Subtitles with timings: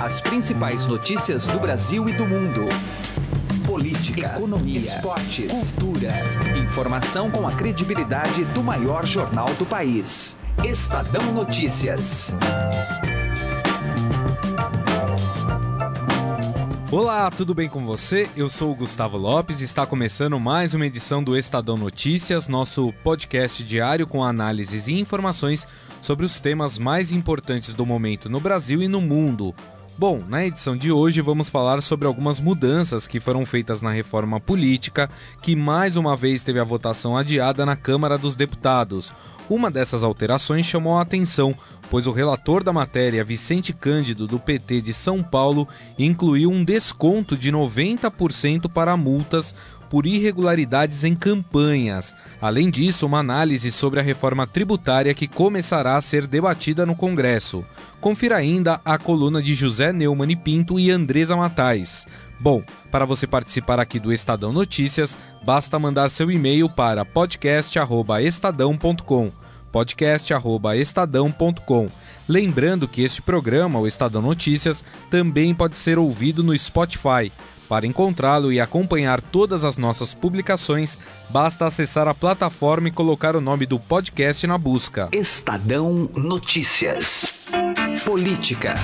[0.00, 2.64] As principais notícias do Brasil e do mundo.
[3.66, 6.08] Política, economia, esportes, cultura.
[6.58, 10.38] Informação com a credibilidade do maior jornal do país.
[10.64, 12.34] Estadão Notícias.
[16.90, 18.26] Olá, tudo bem com você?
[18.34, 22.90] Eu sou o Gustavo Lopes e está começando mais uma edição do Estadão Notícias, nosso
[23.04, 25.66] podcast diário com análises e informações
[26.00, 29.54] sobre os temas mais importantes do momento no Brasil e no mundo.
[30.00, 34.40] Bom, na edição de hoje vamos falar sobre algumas mudanças que foram feitas na reforma
[34.40, 35.10] política,
[35.42, 39.12] que mais uma vez teve a votação adiada na Câmara dos Deputados.
[39.46, 41.54] Uma dessas alterações chamou a atenção,
[41.90, 45.68] pois o relator da matéria, Vicente Cândido, do PT de São Paulo,
[45.98, 49.54] incluiu um desconto de 90% para multas
[49.90, 52.14] por irregularidades em campanhas.
[52.40, 57.66] Além disso, uma análise sobre a reforma tributária que começará a ser debatida no Congresso.
[58.00, 62.06] Confira ainda a coluna de José Neumann e Pinto e Andresa Matais.
[62.38, 69.32] Bom, para você participar aqui do Estadão Notícias, basta mandar seu e-mail para podcast@estadão.com.
[69.70, 71.90] podcast@estadão.com.
[72.26, 77.30] Lembrando que este programa, o Estadão Notícias, também pode ser ouvido no Spotify.
[77.70, 83.40] Para encontrá-lo e acompanhar todas as nossas publicações, basta acessar a plataforma e colocar o
[83.40, 85.08] nome do podcast na busca.
[85.12, 87.46] Estadão Notícias.
[88.04, 88.74] Política.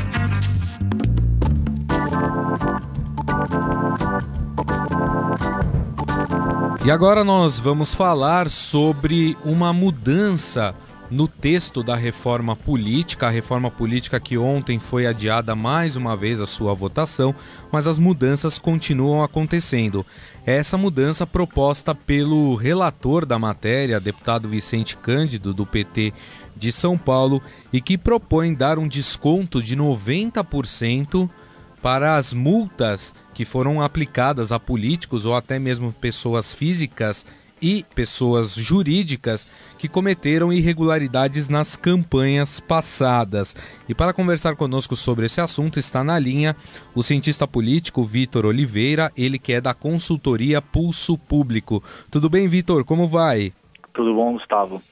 [6.84, 10.77] E agora nós vamos falar sobre uma mudança
[11.11, 16.41] no texto da reforma política, a reforma política que ontem foi adiada mais uma vez
[16.41, 17.35] a sua votação,
[17.71, 20.05] mas as mudanças continuam acontecendo.
[20.45, 26.12] Essa mudança proposta pelo relator da matéria, deputado Vicente Cândido, do PT
[26.57, 31.29] de São Paulo, e que propõe dar um desconto de 90%
[31.83, 37.25] para as multas que foram aplicadas a políticos ou até mesmo pessoas físicas
[37.61, 39.47] e pessoas jurídicas
[39.78, 43.55] que cometeram irregularidades nas campanhas passadas.
[43.89, 46.56] E para conversar conosco sobre esse assunto está na linha
[46.95, 51.83] o cientista político Vitor Oliveira, ele que é da consultoria Pulso Público.
[52.11, 52.84] Tudo bem, Vitor?
[52.84, 53.53] Como vai?
[53.93, 54.83] Tudo bom, Gustavo.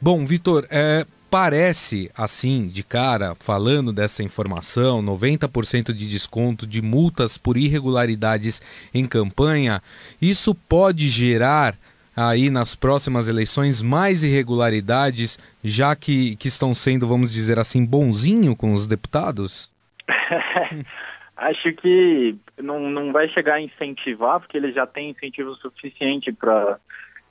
[0.00, 7.36] Bom, Vitor, é, parece assim, de cara, falando dessa informação, 90% de desconto de multas
[7.36, 8.62] por irregularidades
[8.94, 9.82] em campanha,
[10.20, 11.76] isso pode gerar
[12.18, 18.56] aí nas próximas eleições mais irregularidades, já que, que estão sendo, vamos dizer assim, bonzinho
[18.56, 19.72] com os deputados?
[21.36, 26.80] Acho que não, não vai chegar a incentivar, porque ele já tem incentivo suficiente para,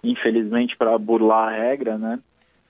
[0.01, 2.17] infelizmente, para burlar a regra, né?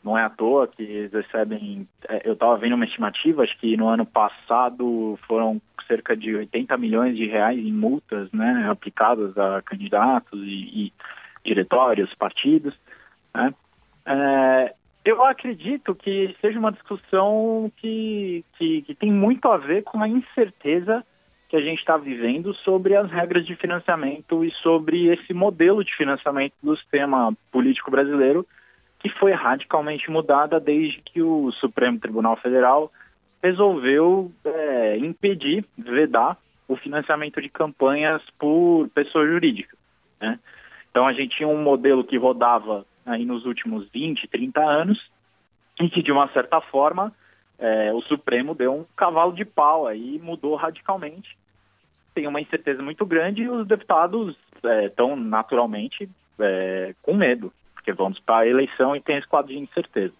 [0.04, 1.88] Não é à toa que eles recebem.
[2.10, 6.76] É, eu estava vendo uma estimativa, acho que no ano passado foram cerca de 80
[6.78, 10.94] milhões de reais em multas, né, aplicadas a candidatos e, e
[11.48, 12.78] diretórios, partidos.
[13.34, 13.54] Né?
[14.06, 20.02] É, eu acredito que seja uma discussão que, que, que, tem muito a ver com
[20.04, 21.04] a incerteza
[21.50, 25.96] que a gente está vivendo sobre as regras de financiamento e sobre esse modelo de
[25.96, 28.46] financiamento do sistema político brasileiro,
[29.00, 32.92] que foi radicalmente mudada desde que o Supremo Tribunal Federal
[33.42, 36.38] resolveu é, impedir, vedar
[36.68, 39.78] o financiamento de campanhas por pessoa jurídica.
[40.20, 40.38] Né?
[40.90, 45.00] Então a gente tinha um modelo que rodava aí nos últimos 20, 30 anos
[45.80, 47.14] e que de uma certa forma
[47.60, 51.38] é, o Supremo deu um cavalo de pau aí mudou radicalmente.
[52.14, 54.36] Tem uma incerteza muito grande e os deputados
[54.86, 56.10] estão é, naturalmente
[56.40, 60.14] é, com medo, porque vamos para a eleição e tem esse quadro de incerteza.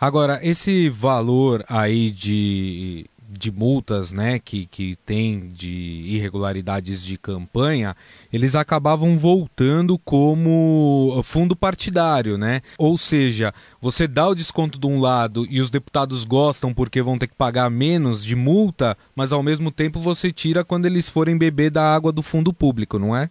[0.00, 7.94] Agora, esse valor aí de de multas né, que, que tem de irregularidades de campanha,
[8.32, 12.62] eles acabavam voltando como fundo partidário, né?
[12.78, 17.18] Ou seja, você dá o desconto de um lado e os deputados gostam porque vão
[17.18, 21.36] ter que pagar menos de multa, mas ao mesmo tempo você tira quando eles forem
[21.36, 23.28] beber da água do fundo público, não é?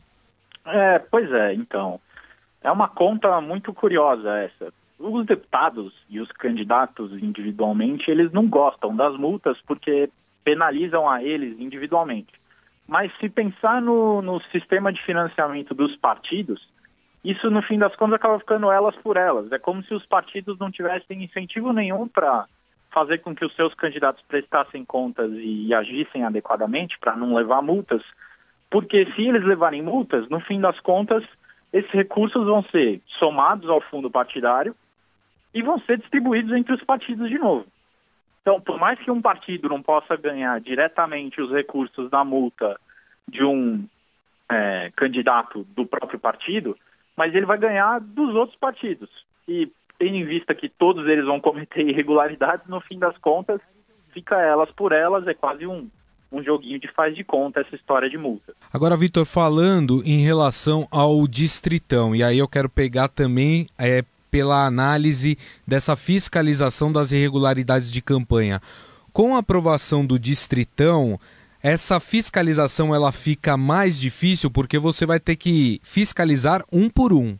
[0.66, 2.00] É, pois é, então.
[2.62, 8.96] É uma conta muito curiosa essa os deputados e os candidatos individualmente, eles não gostam
[8.96, 10.10] das multas porque
[10.44, 12.34] penalizam a eles individualmente.
[12.88, 16.68] Mas se pensar no, no sistema de financiamento dos partidos,
[17.24, 19.52] isso no fim das contas acaba ficando elas por elas.
[19.52, 22.46] É como se os partidos não tivessem incentivo nenhum para
[22.92, 27.62] fazer com que os seus candidatos prestassem contas e, e agissem adequadamente para não levar
[27.62, 28.02] multas.
[28.72, 31.24] Porque se eles levarem multas, no fim das contas,
[31.74, 34.74] esses recursos vão ser somados ao fundo partidário
[35.57, 37.65] e vão ser distribuídos entre os partidos de novo.
[38.42, 42.80] Então, por mais que um partido não possa ganhar diretamente os recursos da multa
[43.27, 43.83] de um
[44.50, 46.77] é, candidato do próprio partido,
[47.15, 49.09] mas ele vai ganhar dos outros partidos.
[49.48, 49.68] E
[49.98, 53.59] tendo em vista que todos eles vão cometer irregularidades, no fim das contas,
[54.13, 55.89] fica elas por elas, é quase um,
[56.31, 58.54] um joguinho de faz de conta essa história de multa.
[58.71, 64.66] Agora, Vitor, falando em relação ao distritão, e aí eu quero pegar também é, pela
[64.66, 68.60] análise dessa fiscalização das irregularidades de campanha.
[69.14, 71.20] Com a aprovação do distritão,
[71.64, 77.38] essa fiscalização ela fica mais difícil porque você vai ter que fiscalizar um por um.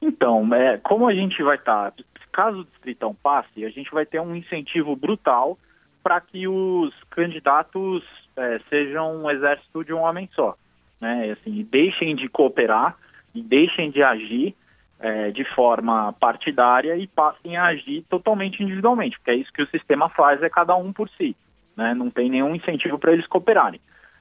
[0.00, 4.04] Então, é, como a gente vai estar, tá, caso o distritão passe, a gente vai
[4.04, 5.58] ter um incentivo brutal
[6.02, 8.04] para que os candidatos
[8.36, 10.56] é, sejam um exército de um homem só,
[11.00, 11.32] né?
[11.32, 12.96] Assim, deixem de cooperar
[13.34, 14.54] e deixem de agir
[14.98, 19.68] é, de forma partidária e passem a agir totalmente individualmente, porque é isso que o
[19.68, 21.36] sistema faz, é cada um por si,
[21.76, 21.94] né?
[21.94, 23.80] Não tem nenhum incentivo para eles cooperarem.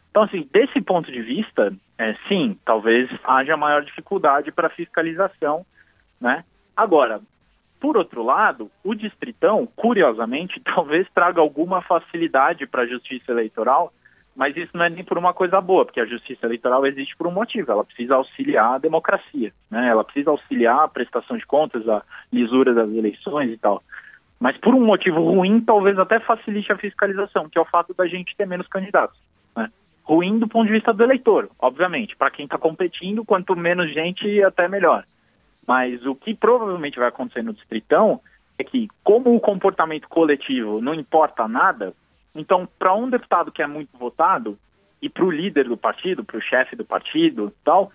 [0.09, 5.65] Então, assim, desse ponto de vista, é, sim, talvez haja maior dificuldade para fiscalização,
[6.19, 6.43] né?
[6.75, 7.21] Agora,
[7.79, 13.93] por outro lado, o distritão, curiosamente, talvez traga alguma facilidade para a justiça eleitoral,
[14.35, 17.25] mas isso não é nem por uma coisa boa, porque a justiça eleitoral existe por
[17.25, 19.87] um motivo, ela precisa auxiliar a democracia, né?
[19.87, 22.03] ela precisa auxiliar a prestação de contas, a
[22.33, 23.81] lisura das eleições e tal.
[24.37, 28.05] Mas por um motivo ruim, talvez até facilite a fiscalização, que é o fato da
[28.05, 29.17] gente ter menos candidatos.
[29.55, 29.71] Né?
[30.03, 32.15] Ruim do ponto de vista do eleitor, obviamente.
[32.17, 35.05] Para quem está competindo, quanto menos gente, até melhor.
[35.65, 38.19] Mas o que provavelmente vai acontecer no Distritão
[38.57, 41.93] é que, como o comportamento coletivo não importa nada,
[42.35, 44.57] então, para um deputado que é muito votado,
[45.01, 47.91] e para o líder do partido, para o chefe do partido tal,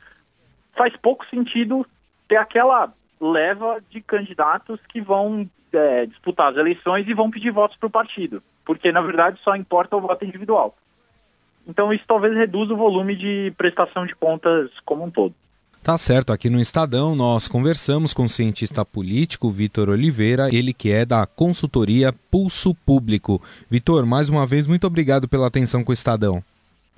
[0.76, 1.84] faz pouco sentido
[2.28, 7.76] ter aquela leva de candidatos que vão é, disputar as eleições e vão pedir votos
[7.76, 10.76] para o partido, porque na verdade só importa o voto individual.
[11.66, 15.34] Então isso talvez reduza o volume de prestação de contas como um todo.
[15.82, 20.90] Tá certo, aqui no Estadão nós conversamos com o cientista político Vitor Oliveira, ele que
[20.90, 23.42] é da consultoria Pulso Público.
[23.70, 26.44] Vitor, mais uma vez, muito obrigado pela atenção com o Estadão.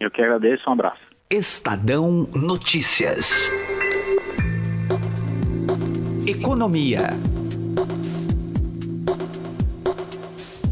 [0.00, 1.00] Eu que agradeço, um abraço.
[1.30, 3.52] Estadão Notícias.
[6.26, 7.10] Economia.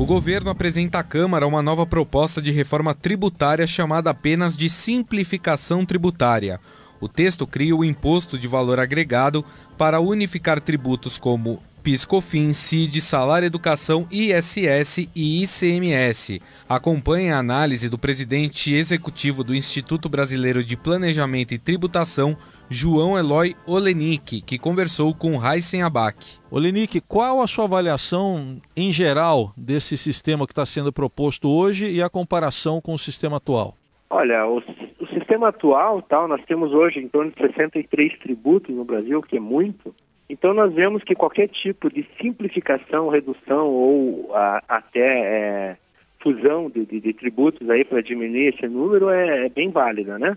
[0.01, 5.87] O governo apresenta à Câmara uma nova proposta de reforma tributária chamada apenas de simplificação
[5.87, 6.59] tributária.
[7.01, 9.45] O texto cria o imposto de valor agregado
[9.79, 16.43] para unificar tributos como PIS, COFINS, CID, Salário Educação, ISS e ICMS.
[16.69, 22.37] Acompanhe a análise do presidente executivo do Instituto Brasileiro de Planejamento e Tributação,
[22.69, 26.19] João Eloy Olenik, que conversou com Raíssen Abac.
[26.51, 32.03] Olenik, qual a sua avaliação em geral desse sistema que está sendo proposto hoje e
[32.03, 33.80] a comparação com o sistema atual?
[34.13, 34.59] Olha, o,
[34.99, 39.37] o, sistema atual, tal, nós temos hoje em torno de 63 tributos no Brasil, que
[39.37, 39.95] é muito.
[40.29, 45.77] Então nós vemos que qualquer tipo de simplificação, redução ou a, até é,
[46.21, 50.37] fusão de, de, de, tributos aí para diminuir esse número é, é bem válida, né?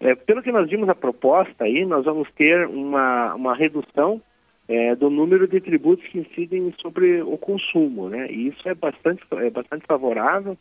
[0.00, 4.20] É, pelo que nós vimos a proposta aí, nós vamos ter uma, uma redução
[4.68, 8.28] é, do número de tributos que incidem sobre o consumo, né?
[8.30, 10.58] E isso é bastante, é bastante favorável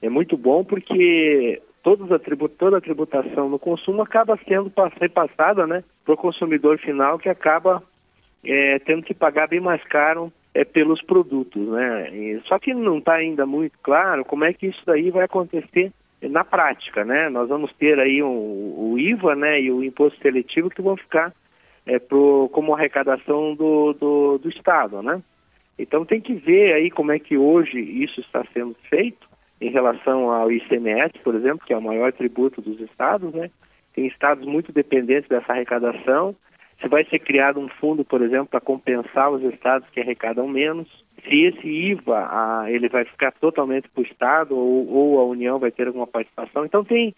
[0.00, 1.60] é muito bom porque
[2.12, 2.18] a
[2.58, 7.82] toda a tributação no consumo acaba sendo repassada né, para o consumidor final que acaba
[8.44, 11.68] é, tendo que pagar bem mais caro é, pelos produtos.
[11.68, 12.10] Né?
[12.14, 15.92] E, só que não está ainda muito claro como é que isso daí vai acontecer
[16.22, 17.04] na prática.
[17.04, 17.28] Né?
[17.28, 21.32] Nós vamos ter aí um, o IVA né, e o imposto seletivo que vão ficar
[21.86, 25.02] é, pro, como arrecadação do, do, do Estado.
[25.02, 25.22] Né?
[25.78, 29.27] Então tem que ver aí como é que hoje isso está sendo feito
[29.60, 33.50] em relação ao ICMS, por exemplo, que é o maior tributo dos estados, né?
[33.94, 36.34] Tem estados muito dependentes dessa arrecadação.
[36.80, 40.86] Se vai ser criado um fundo, por exemplo, para compensar os estados que arrecadam menos.
[41.28, 45.72] Se esse IVA ele vai ficar totalmente para o estado ou, ou, a União vai
[45.72, 46.64] ter alguma participação.
[46.64, 47.12] Então tem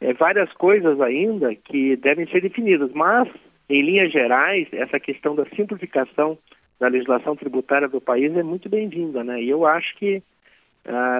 [0.00, 3.26] é, várias coisas ainda que devem ser definidas, mas
[3.70, 6.36] em linhas gerais essa questão da simplificação
[6.78, 9.42] da legislação tributária do país é muito bem-vinda, né?
[9.42, 10.22] E eu acho que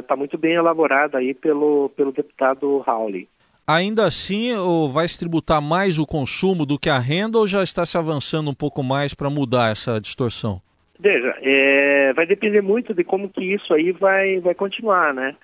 [0.00, 3.28] está uh, muito bem elaborada aí pelo, pelo deputado Howley.
[3.66, 7.64] Ainda assim, ou vai se tributar mais o consumo do que a renda ou já
[7.64, 10.62] está se avançando um pouco mais para mudar essa distorção?
[10.99, 15.35] Veja, é, vai depender muito de como que isso aí vai, vai continuar, né?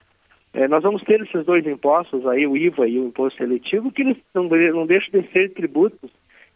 [0.55, 4.03] É, nós vamos ter esses dois impostos aí, o IVA e o imposto seletivo, que
[4.03, 6.11] eles não, não deixam de ser tributos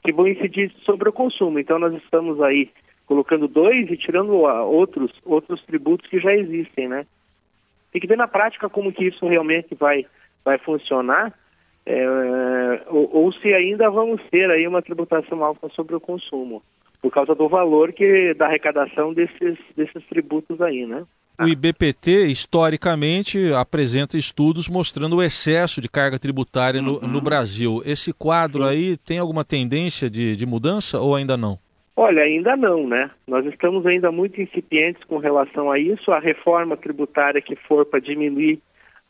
[0.04, 1.58] que vão incidir sobre o consumo.
[1.58, 2.70] Então nós estamos aí
[3.06, 7.06] colocando dois e tirando outros, outros tributos que já existem, né?
[7.96, 10.04] Tem que ver na prática como que isso realmente vai,
[10.44, 11.32] vai funcionar,
[11.86, 16.62] é, ou, ou, se ainda vamos ter aí uma tributação alta sobre o consumo,
[17.00, 21.04] por causa do valor que da arrecadação desses, desses tributos aí, né?
[21.40, 27.08] O IBPT, historicamente, apresenta estudos mostrando o excesso de carga tributária no, uhum.
[27.08, 27.82] no Brasil.
[27.84, 28.68] Esse quadro Sim.
[28.68, 31.58] aí tem alguma tendência de, de mudança ou ainda não?
[31.98, 33.10] Olha, ainda não, né?
[33.26, 36.12] Nós estamos ainda muito incipientes com relação a isso.
[36.12, 38.60] A reforma tributária que for para diminuir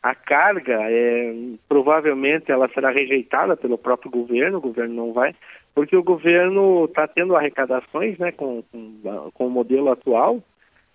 [0.01, 1.33] a carga, é,
[1.67, 5.35] provavelmente ela será rejeitada pelo próprio governo, o governo não vai,
[5.75, 10.41] porque o governo está tendo arrecadações né, com, com, com o modelo atual,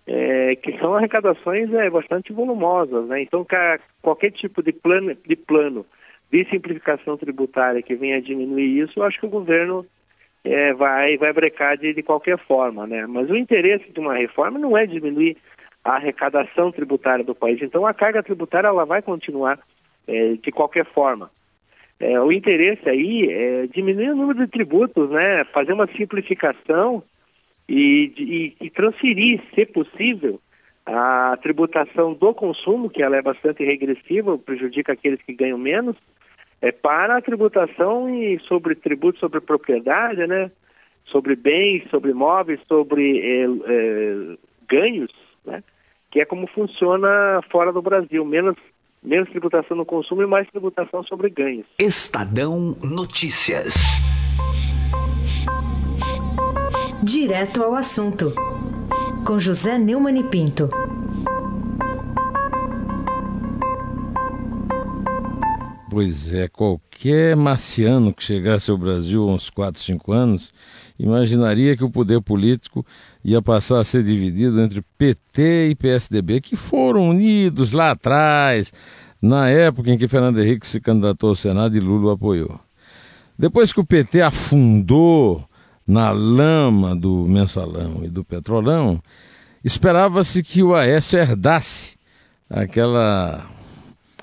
[0.06, 3.20] é, que são arrecadações é, bastante volumosas, né?
[3.20, 3.46] Então,
[4.00, 5.84] qualquer tipo de plano, de plano
[6.32, 9.86] de simplificação tributária que venha a diminuir isso, eu acho que o governo
[10.44, 13.06] é, vai, vai brecar de, de qualquer forma, né?
[13.06, 15.36] Mas o interesse de uma reforma não é diminuir
[15.84, 17.60] a arrecadação tributária do país.
[17.62, 19.58] Então, a carga tributária ela vai continuar
[20.06, 21.30] é, de qualquer forma.
[21.98, 25.44] É, o interesse aí é diminuir o número de tributos, né?
[25.44, 27.02] Fazer uma simplificação
[27.68, 28.12] e,
[28.60, 30.40] e, e transferir, se possível,
[30.84, 35.96] a tributação do consumo, que ela é bastante regressiva, prejudica aqueles que ganham menos,
[36.62, 40.50] é para a tributação e sobre tributos sobre propriedade, né?
[41.06, 44.36] Sobre bens, sobre imóveis, sobre é, é,
[44.68, 45.10] ganhos,
[45.44, 45.62] né?
[46.10, 48.56] Que é como funciona fora do Brasil, menos
[49.02, 51.66] menos tributação no consumo e mais tributação sobre ganhos.
[51.76, 53.74] Estadão Notícias.
[57.02, 58.32] Direto ao assunto,
[59.26, 60.70] com José Neumann e Pinto.
[65.92, 70.50] Pois é, qualquer marciano que chegasse ao Brasil há uns 4, 5 anos
[70.98, 72.82] imaginaria que o poder político
[73.22, 78.72] ia passar a ser dividido entre PT e PSDB, que foram unidos lá atrás,
[79.20, 82.58] na época em que Fernando Henrique se candidatou ao Senado e Lula o apoiou.
[83.38, 85.46] Depois que o PT afundou
[85.86, 88.98] na lama do mensalão e do petrolão,
[89.62, 91.98] esperava-se que o Aécio herdasse
[92.48, 93.46] aquela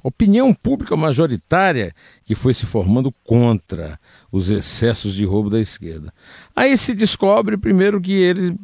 [0.04, 1.94] opinião pública majoritária
[2.26, 4.00] que foi se formando contra
[4.32, 6.14] os excessos de roubo da esquerda.
[6.56, 8.56] Aí se descobre, primeiro, que ele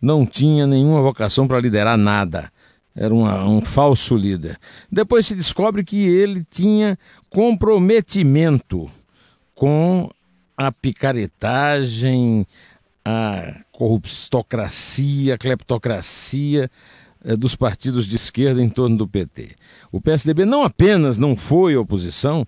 [0.00, 2.50] não tinha nenhuma vocação para liderar nada.
[2.94, 4.58] Era uma, um falso líder.
[4.90, 8.90] Depois se descobre que ele tinha comprometimento
[9.54, 10.10] com
[10.56, 12.46] a picaretagem,
[13.04, 16.70] a corruptocracia, a cleptocracia
[17.38, 19.56] dos partidos de esquerda em torno do PT.
[19.92, 22.46] O PSDB não apenas não foi oposição,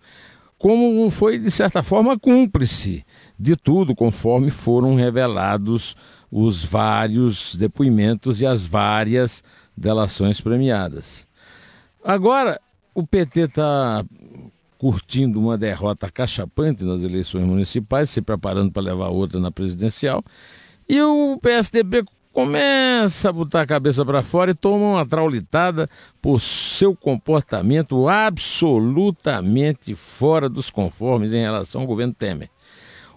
[0.58, 3.04] como foi, de certa forma, cúmplice
[3.38, 5.96] de tudo, conforme foram revelados
[6.30, 9.42] os vários depoimentos e as várias
[9.76, 11.26] delações premiadas.
[12.02, 12.60] Agora,
[12.94, 14.04] o PT está
[14.78, 20.24] curtindo uma derrota cachapante nas eleições municipais, se preparando para levar outra na presidencial.
[20.88, 25.88] E o PSDB começa a botar a cabeça para fora e toma uma traulitada
[26.20, 32.48] por seu comportamento absolutamente fora dos conformes em relação ao governo Temer.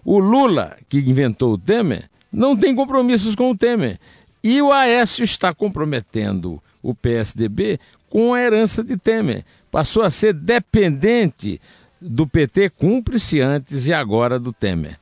[0.04, 3.98] O Lula, que inventou o Temer, não tem compromissos com o Temer.
[4.44, 10.32] E o Aécio está comprometendo o PSDB com a herança de Temer passou a ser
[10.32, 11.60] dependente
[12.00, 14.98] do PT cúmplice antes e agora do Temer.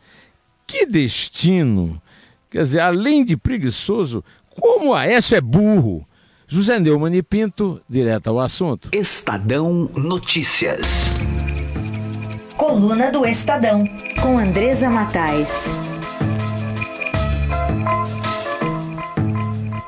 [0.67, 2.01] Que destino!
[2.55, 6.07] Quer dizer, além de preguiçoso, como o Aécio é burro.
[6.47, 8.91] José Neumann e Pinto, direto ao assunto.
[8.93, 11.15] Estadão Notícias.
[12.57, 13.81] Coluna do Estadão,
[14.23, 15.67] com Andresa Matais.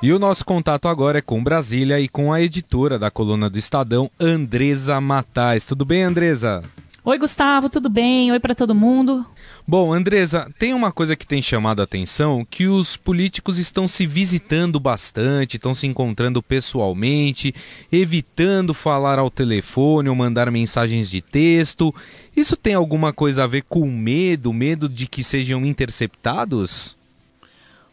[0.02, 3.60] E o nosso contato agora é com Brasília e com a editora da coluna do
[3.60, 5.64] Estadão, Andresa Matais.
[5.64, 6.64] Tudo bem, Andresa?
[7.08, 8.32] Oi, Gustavo, tudo bem?
[8.32, 9.24] Oi para todo mundo.
[9.64, 14.04] Bom, Andresa, tem uma coisa que tem chamado a atenção, que os políticos estão se
[14.04, 17.54] visitando bastante, estão se encontrando pessoalmente,
[17.92, 21.94] evitando falar ao telefone ou mandar mensagens de texto.
[22.36, 26.96] Isso tem alguma coisa a ver com medo, medo de que sejam interceptados?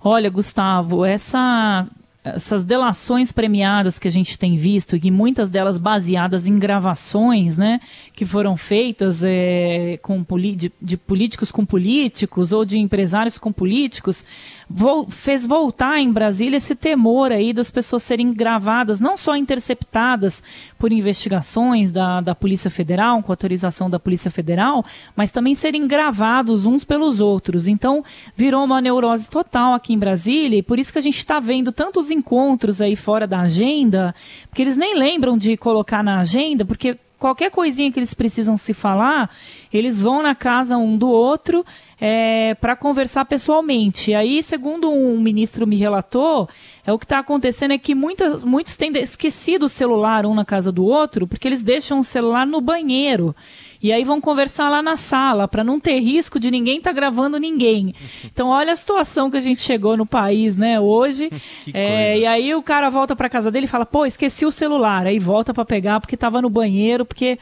[0.04, 1.88] Olha, Gustavo, essa
[2.24, 7.82] essas delações premiadas que a gente tem visto, e muitas delas baseadas em gravações, né,
[8.16, 10.26] que foram feitas é, com,
[10.56, 14.26] de, de, políticos com políticos ou de empresários com políticos,
[14.70, 20.42] vo, fez voltar em Brasília esse temor aí das pessoas serem gravadas, não só interceptadas
[20.84, 24.84] por investigações da, da Polícia Federal, com autorização da Polícia Federal,
[25.16, 27.70] mas também serem gravados uns pelos outros.
[27.70, 28.04] Então,
[28.36, 31.72] virou uma neurose total aqui em Brasília, e por isso que a gente está vendo
[31.72, 34.14] tantos encontros aí fora da agenda,
[34.50, 38.74] porque eles nem lembram de colocar na agenda, porque qualquer coisinha que eles precisam se
[38.74, 39.30] falar,
[39.72, 41.66] eles vão na casa um do outro
[42.06, 44.12] é, para conversar pessoalmente.
[44.12, 46.50] E aí, segundo um ministro me relatou,
[46.86, 50.44] é o que está acontecendo é que muitas, muitos têm esquecido o celular um na
[50.44, 53.34] casa do outro, porque eles deixam o celular no banheiro.
[53.82, 56.96] E aí vão conversar lá na sala, para não ter risco de ninguém estar tá
[56.96, 57.96] gravando ninguém.
[58.26, 61.30] Então, olha a situação que a gente chegou no país, né, hoje.
[61.74, 65.08] É, e aí o cara volta para casa dele e fala: pô, esqueci o celular.
[65.08, 67.40] Aí volta para pegar porque estava no banheiro, porque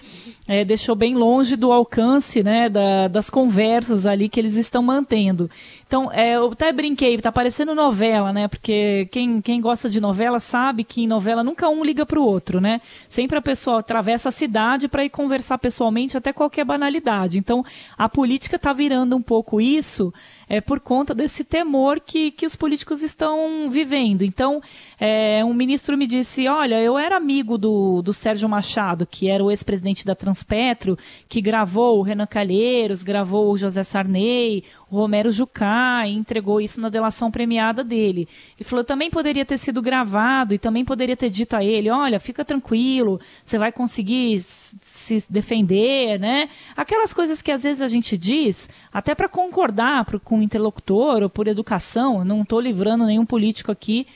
[0.47, 5.49] é, deixou bem longe do alcance né, da, das conversas ali que eles estão mantendo.
[5.85, 8.47] Então, é, eu até brinquei, tá parecendo novela, né?
[8.47, 12.23] Porque quem, quem gosta de novela sabe que em novela nunca um liga para o
[12.23, 12.79] outro, né?
[13.09, 17.37] Sempre a pessoa atravessa a cidade para ir conversar pessoalmente até qualquer banalidade.
[17.37, 17.65] Então,
[17.97, 20.13] a política está virando um pouco isso
[20.47, 24.21] é, por conta desse temor que, que os políticos estão vivendo.
[24.21, 24.61] Então,
[24.97, 29.43] é, um ministro me disse: Olha, eu era amigo do, do Sérgio Machado, que era
[29.43, 30.97] o ex-presidente da Transpetro,
[31.29, 36.81] que gravou o Renan Calheiros, gravou o José Sarney, o Romero Jucá, e entregou isso
[36.81, 38.27] na delação premiada dele.
[38.57, 42.19] Ele falou: também poderia ter sido gravado e também poderia ter dito a ele: Olha,
[42.19, 46.49] fica tranquilo, você vai conseguir se defender, né?
[46.75, 51.21] Aquelas coisas que às vezes a gente diz, até para concordar pro, com o interlocutor
[51.23, 52.25] ou por educação.
[52.25, 54.07] não estou livrando nenhum político aqui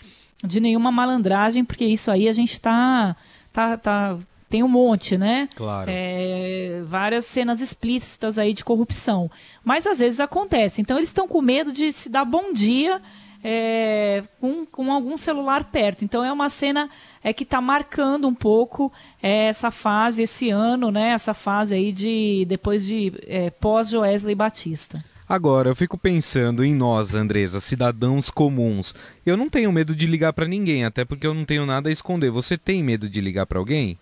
[0.44, 3.16] de nenhuma malandragem, porque isso aí a gente está
[3.52, 4.18] tá, tá,
[4.56, 5.50] tem um monte, né?
[5.54, 5.92] Claro.
[5.94, 9.30] É, várias cenas explícitas aí de corrupção.
[9.66, 10.82] Mas às vezes acontece.
[10.82, 13.02] Então eles estão com medo de se dar bom dia
[13.44, 16.06] é, com, com algum celular perto.
[16.06, 16.90] Então é uma cena
[17.22, 21.10] é que está marcando um pouco é, essa fase, esse ano, né?
[21.10, 25.04] Essa fase aí de depois de é, pós Joesley Batista.
[25.28, 28.96] Agora, eu fico pensando em nós, Andresa, cidadãos comuns.
[29.26, 31.92] Eu não tenho medo de ligar para ninguém, até porque eu não tenho nada a
[31.92, 32.32] esconder.
[32.32, 33.98] Você tem medo de ligar para alguém?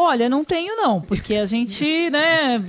[0.00, 2.62] Olha, não tenho não, porque a gente, né,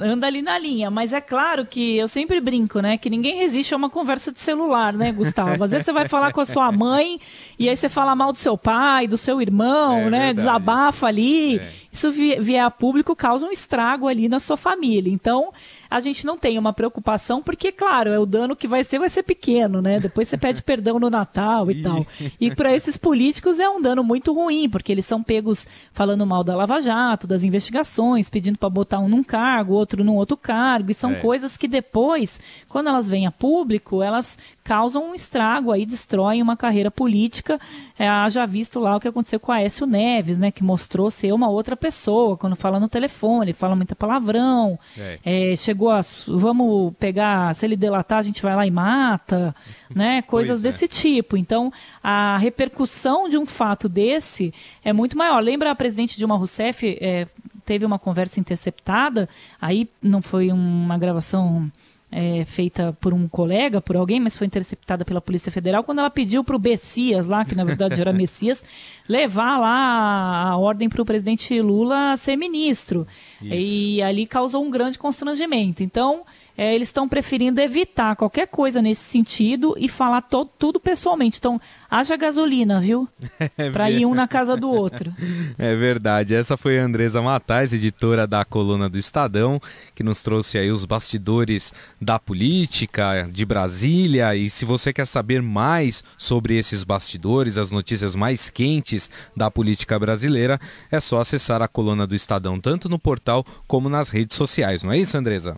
[0.00, 0.90] anda ali na linha.
[0.90, 4.40] Mas é claro que eu sempre brinco, né, que ninguém resiste a uma conversa de
[4.40, 5.62] celular, né, Gustavo?
[5.62, 7.20] Às vezes você vai falar com a sua mãe
[7.56, 10.34] e aí você fala mal do seu pai, do seu irmão, é, né, verdade.
[10.34, 11.58] desabafa ali.
[11.58, 11.70] É.
[11.92, 15.12] Isso vier a público causa um estrago ali na sua família.
[15.12, 15.52] Então,
[15.94, 19.08] a gente não tem uma preocupação, porque, claro, é o dano que vai ser, vai
[19.08, 20.00] ser pequeno, né?
[20.00, 22.04] Depois você pede perdão no Natal e tal.
[22.40, 26.42] E para esses políticos é um dano muito ruim, porque eles são pegos falando mal
[26.42, 30.90] da Lava Jato, das investigações, pedindo para botar um num cargo, outro num outro cargo,
[30.90, 31.20] e são é.
[31.20, 36.56] coisas que depois, quando elas vêm a público, elas causam um estrago aí, destroem uma
[36.56, 37.60] carreira política.
[37.98, 41.32] É, já visto lá o que aconteceu com a Aécio Neves, né, que mostrou ser
[41.32, 45.18] uma outra pessoa quando fala no telefone, fala muito palavrão, é.
[45.52, 49.54] É, chegou a, vamos pegar, se ele delatar a gente vai lá e mata,
[49.94, 50.62] né, coisas é.
[50.62, 51.36] desse tipo.
[51.36, 51.70] Então,
[52.02, 55.40] a repercussão de um fato desse é muito maior.
[55.40, 57.28] Lembra a presidente Dilma Rousseff é,
[57.66, 59.28] teve uma conversa interceptada,
[59.60, 61.70] aí não foi uma gravação
[62.16, 66.08] é, feita por um colega, por alguém, mas foi interceptada pela Polícia Federal, quando ela
[66.08, 68.64] pediu para o Bessias, lá, que na verdade era Messias,
[69.08, 73.04] levar lá a ordem para o presidente Lula ser ministro.
[73.42, 73.52] Isso.
[73.52, 75.82] E ali causou um grande constrangimento.
[75.82, 76.22] Então,
[76.56, 81.38] é, eles estão preferindo evitar qualquer coisa nesse sentido e falar to, tudo pessoalmente.
[81.38, 83.08] Então, haja gasolina, viu?
[83.56, 85.12] É para ir um na casa do outro.
[85.58, 86.34] É verdade.
[86.34, 89.60] Essa foi a Andresa Matais, editora da coluna do Estadão,
[89.94, 94.34] que nos trouxe aí os bastidores da política de Brasília.
[94.34, 99.98] E se você quer saber mais sobre esses bastidores, as notícias mais quentes da política
[99.98, 100.58] brasileira,
[100.90, 104.82] é só acessar a coluna do Estadão, tanto no portal como nas redes sociais.
[104.82, 105.56] Não é isso, Andresa?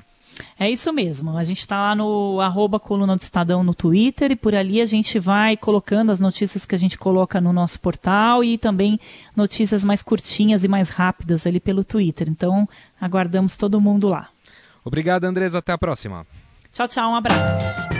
[0.59, 1.37] É isso mesmo.
[1.37, 4.85] A gente está lá no arroba coluna do Estadão no Twitter e por ali a
[4.85, 8.99] gente vai colocando as notícias que a gente coloca no nosso portal e também
[9.35, 12.29] notícias mais curtinhas e mais rápidas ali pelo Twitter.
[12.29, 12.68] Então,
[13.01, 14.29] aguardamos todo mundo lá.
[14.85, 15.59] Obrigado, Andresa.
[15.59, 16.27] Até a próxima.
[16.72, 17.11] Tchau, tchau.
[17.11, 17.96] Um abraço.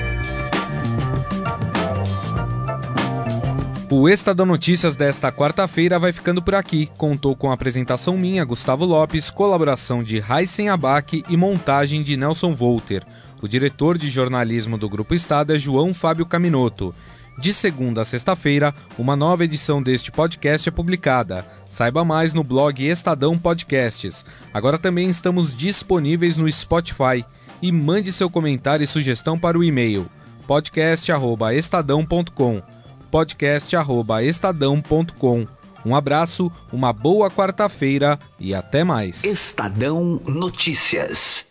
[3.88, 6.90] O Estadão Notícias desta quarta-feira vai ficando por aqui.
[6.99, 12.53] Contou com a apresentação minha, Gustavo Lopes, colaboração de Heisen Abac e montagem de Nelson
[12.53, 13.07] Volter.
[13.40, 16.92] O diretor de jornalismo do Grupo Estado é João Fábio Caminoto.
[17.38, 21.46] De segunda a sexta-feira, uma nova edição deste podcast é publicada.
[21.70, 24.25] Saiba mais no blog Estadão Podcasts.
[24.53, 27.25] Agora também estamos disponíveis no Spotify.
[27.62, 30.11] E mande seu comentário e sugestão para o e-mail
[30.46, 32.62] podcast@estadão.com
[33.17, 35.47] podcast@estadão.com.
[35.87, 39.25] Um abraço, uma boa quarta-feira e até mais.
[39.25, 41.46] Estadão Notícias.